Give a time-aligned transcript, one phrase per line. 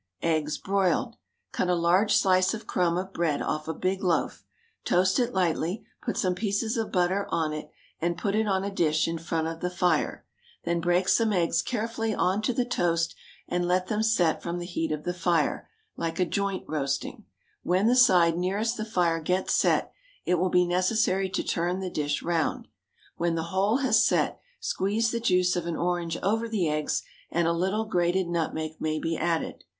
[0.23, 1.15] EGGS, BROILED.
[1.51, 4.43] Cut a large slice of crumb of bread off a big loaf;
[4.83, 8.71] toast it lightly, put some pieces of butter on it, and put it on a
[8.73, 10.25] dish in front of the fire;
[10.63, 13.13] then break some eggs carefully on to the toast,
[13.47, 17.25] and let them set from the heat of the fire like a joint roasting;
[17.61, 19.91] when the side nearest the fire gets set,
[20.25, 22.67] it will be necessary to turn the dish round.
[23.17, 27.47] When the whole has set, squeeze the juice of an orange over the eggs, and
[27.47, 29.63] a little grated nutmeg may be added.